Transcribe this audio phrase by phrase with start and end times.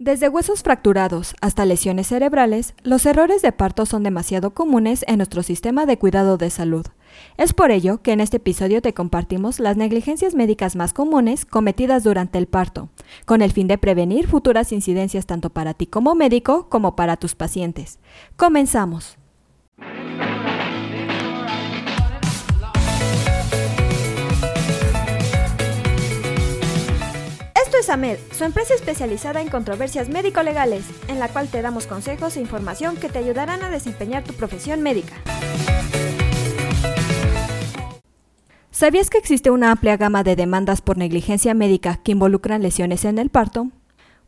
[0.00, 5.44] Desde huesos fracturados hasta lesiones cerebrales, los errores de parto son demasiado comunes en nuestro
[5.44, 6.84] sistema de cuidado de salud.
[7.36, 12.02] Es por ello que en este episodio te compartimos las negligencias médicas más comunes cometidas
[12.02, 12.88] durante el parto,
[13.24, 17.36] con el fin de prevenir futuras incidencias tanto para ti como médico como para tus
[17.36, 18.00] pacientes.
[18.34, 19.16] Comenzamos.
[27.84, 32.40] Es AMED, su empresa especializada en controversias médico-legales, en la cual te damos consejos e
[32.40, 35.12] información que te ayudarán a desempeñar tu profesión médica.
[38.70, 43.18] ¿Sabías que existe una amplia gama de demandas por negligencia médica que involucran lesiones en
[43.18, 43.68] el parto?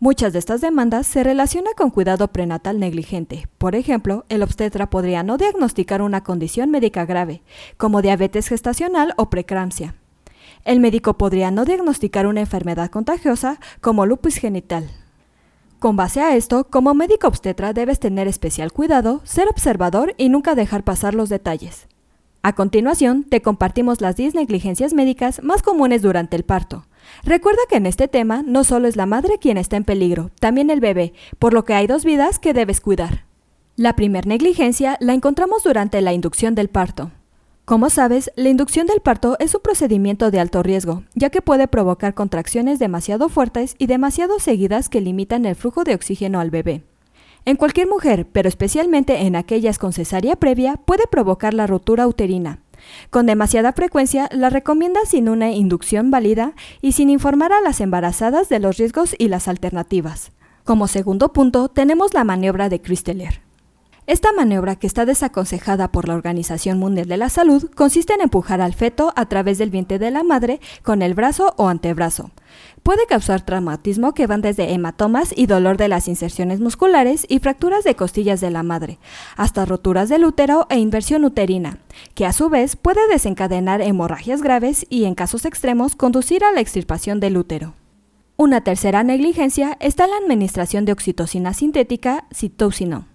[0.00, 3.48] Muchas de estas demandas se relacionan con cuidado prenatal negligente.
[3.58, 7.42] Por ejemplo, el obstetra podría no diagnosticar una condición médica grave,
[7.76, 9.94] como diabetes gestacional o preeclampsia.
[10.64, 14.88] El médico podría no diagnosticar una enfermedad contagiosa como lupus genital.
[15.80, 20.54] Con base a esto, como médico obstetra debes tener especial cuidado, ser observador y nunca
[20.54, 21.88] dejar pasar los detalles.
[22.44, 26.86] A continuación, te compartimos las 10 negligencias médicas más comunes durante el parto.
[27.24, 30.70] Recuerda que en este tema no solo es la madre quien está en peligro, también
[30.70, 33.24] el bebé, por lo que hay dos vidas que debes cuidar.
[33.74, 37.10] La primer negligencia la encontramos durante la inducción del parto.
[37.64, 41.68] Como sabes, la inducción del parto es un procedimiento de alto riesgo, ya que puede
[41.68, 46.82] provocar contracciones demasiado fuertes y demasiado seguidas que limitan el flujo de oxígeno al bebé.
[47.44, 52.58] En cualquier mujer, pero especialmente en aquellas con cesárea previa, puede provocar la rotura uterina.
[53.10, 58.48] Con demasiada frecuencia, la recomienda sin una inducción válida y sin informar a las embarazadas
[58.48, 60.32] de los riesgos y las alternativas.
[60.64, 63.41] Como segundo punto, tenemos la maniobra de Christeler.
[64.08, 68.60] Esta maniobra, que está desaconsejada por la Organización Mundial de la Salud, consiste en empujar
[68.60, 72.32] al feto a través del vientre de la madre con el brazo o antebrazo.
[72.82, 77.84] Puede causar traumatismo que van desde hematomas y dolor de las inserciones musculares y fracturas
[77.84, 78.98] de costillas de la madre,
[79.36, 81.78] hasta roturas del útero e inversión uterina,
[82.14, 86.60] que a su vez puede desencadenar hemorragias graves y en casos extremos conducir a la
[86.60, 87.74] extirpación del útero.
[88.36, 93.11] Una tercera negligencia está la administración de oxitocina sintética, citocino.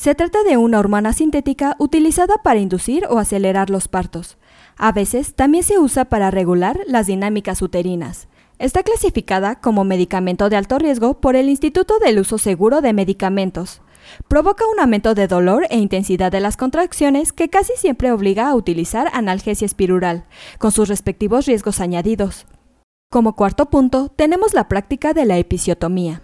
[0.00, 4.38] Se trata de una hormona sintética utilizada para inducir o acelerar los partos.
[4.78, 8.26] A veces también se usa para regular las dinámicas uterinas.
[8.58, 13.82] Está clasificada como medicamento de alto riesgo por el Instituto del Uso Seguro de Medicamentos.
[14.26, 18.54] Provoca un aumento de dolor e intensidad de las contracciones que casi siempre obliga a
[18.54, 20.24] utilizar analgesia espirural,
[20.56, 22.46] con sus respectivos riesgos añadidos.
[23.10, 26.22] Como cuarto punto, tenemos la práctica de la episiotomía.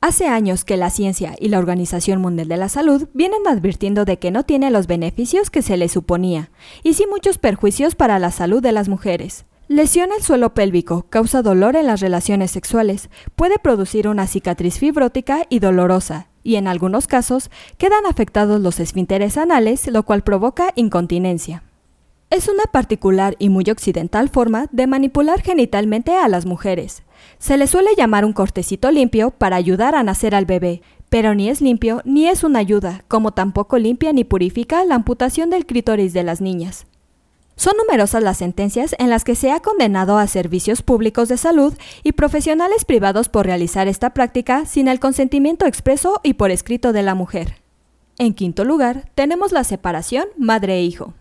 [0.00, 4.18] Hace años que la ciencia y la Organización Mundial de la Salud vienen advirtiendo de
[4.18, 6.50] que no tiene los beneficios que se le suponía,
[6.82, 9.46] y sí muchos perjuicios para la salud de las mujeres.
[9.68, 15.44] Lesiona el suelo pélvico, causa dolor en las relaciones sexuales, puede producir una cicatriz fibrótica
[15.48, 21.64] y dolorosa, y en algunos casos quedan afectados los esfínteres anales, lo cual provoca incontinencia.
[22.30, 27.04] Es una particular y muy occidental forma de manipular genitalmente a las mujeres,
[27.38, 31.48] se le suele llamar un cortecito limpio para ayudar a nacer al bebé, pero ni
[31.48, 36.12] es limpio ni es una ayuda, como tampoco limpia ni purifica la amputación del clítoris
[36.12, 36.86] de las niñas.
[37.56, 41.74] Son numerosas las sentencias en las que se ha condenado a servicios públicos de salud
[42.02, 47.02] y profesionales privados por realizar esta práctica sin el consentimiento expreso y por escrito de
[47.02, 47.62] la mujer.
[48.18, 51.14] En quinto lugar, tenemos la separación madre-hijo.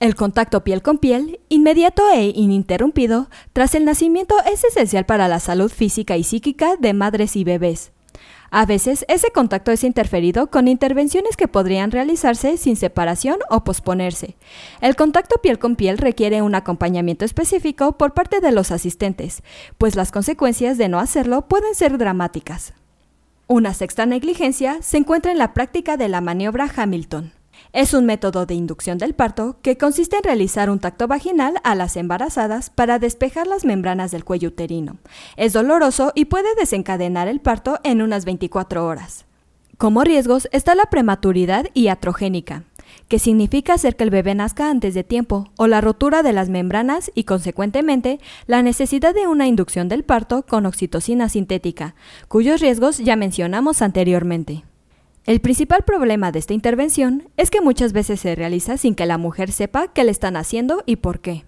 [0.00, 5.40] El contacto piel con piel, inmediato e ininterrumpido, tras el nacimiento es esencial para la
[5.40, 7.90] salud física y psíquica de madres y bebés.
[8.50, 14.36] A veces ese contacto es interferido con intervenciones que podrían realizarse sin separación o posponerse.
[14.80, 19.42] El contacto piel con piel requiere un acompañamiento específico por parte de los asistentes,
[19.78, 22.72] pues las consecuencias de no hacerlo pueden ser dramáticas.
[23.48, 27.32] Una sexta negligencia se encuentra en la práctica de la maniobra Hamilton.
[27.72, 31.74] Es un método de inducción del parto que consiste en realizar un tacto vaginal a
[31.74, 34.96] las embarazadas para despejar las membranas del cuello uterino.
[35.36, 39.26] Es doloroso y puede desencadenar el parto en unas 24 horas.
[39.76, 42.64] Como riesgos está la prematuridad iatrogénica,
[43.06, 46.48] que significa hacer que el bebé nazca antes de tiempo, o la rotura de las
[46.48, 51.94] membranas y, consecuentemente, la necesidad de una inducción del parto con oxitocina sintética,
[52.26, 54.64] cuyos riesgos ya mencionamos anteriormente.
[55.28, 59.18] El principal problema de esta intervención es que muchas veces se realiza sin que la
[59.18, 61.44] mujer sepa qué le están haciendo y por qué.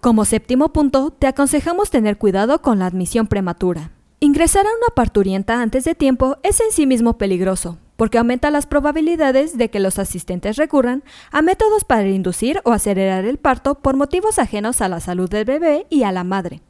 [0.00, 3.90] Como séptimo punto, te aconsejamos tener cuidado con la admisión prematura.
[4.20, 8.66] Ingresar a una parturienta antes de tiempo es en sí mismo peligroso, porque aumenta las
[8.66, 13.96] probabilidades de que los asistentes recurran a métodos para inducir o acelerar el parto por
[13.96, 16.62] motivos ajenos a la salud del bebé y a la madre.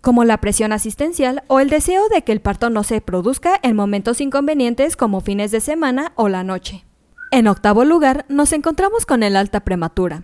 [0.00, 3.76] Como la presión asistencial o el deseo de que el parto no se produzca en
[3.76, 6.84] momentos inconvenientes como fines de semana o la noche.
[7.30, 10.22] En octavo lugar, nos encontramos con el alta prematura.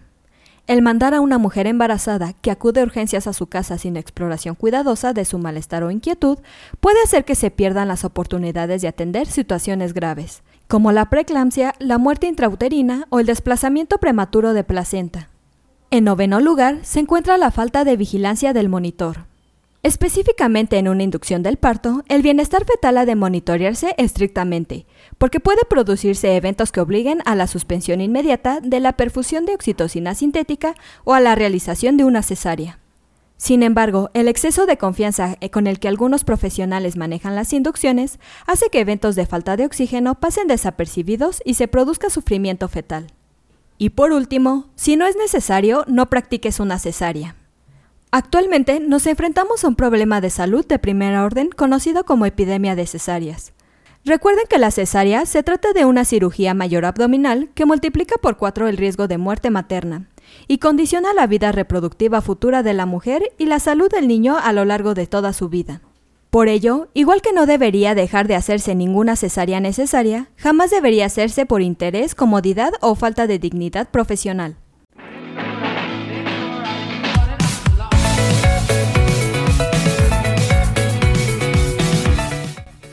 [0.67, 4.55] El mandar a una mujer embarazada que acude a urgencias a su casa sin exploración
[4.55, 6.39] cuidadosa de su malestar o inquietud
[6.81, 11.99] puede hacer que se pierdan las oportunidades de atender situaciones graves, como la preeclampsia, la
[11.99, 15.29] muerte intrauterina o el desplazamiento prematuro de placenta.
[15.91, 19.27] En noveno lugar se encuentra la falta de vigilancia del monitor.
[19.85, 24.87] Específicamente en una inducción del parto, el bienestar fetal ha de monitorearse estrictamente,
[25.19, 30.15] porque puede producirse eventos que obliguen a la suspensión inmediata de la perfusión de oxitocina
[30.15, 32.79] sintética o a la realización de una cesárea.
[33.37, 38.71] Sin embargo, el exceso de confianza con el que algunos profesionales manejan las inducciones hace
[38.71, 43.09] que eventos de falta de oxígeno pasen desapercibidos y se produzca sufrimiento fetal.
[43.77, 47.37] Y por último, si no es necesario, no practiques una cesárea.
[48.17, 52.87] Actualmente nos enfrentamos a un problema de salud de primera orden conocido como epidemia de
[52.87, 53.53] cesáreas.
[54.05, 58.69] Recuerden que la cesárea se trata de una cirugía mayor abdominal que multiplica por cuatro
[58.69, 60.07] el riesgo de muerte materna
[60.47, 64.53] y condiciona la vida reproductiva futura de la mujer y la salud del niño a
[64.53, 65.81] lo largo de toda su vida.
[66.31, 71.47] Por ello, igual que no debería dejar de hacerse ninguna cesárea necesaria, jamás debería hacerse
[71.47, 74.57] por interés, comodidad o falta de dignidad profesional.